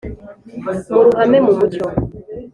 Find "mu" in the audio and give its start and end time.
0.91-0.99, 1.45-1.53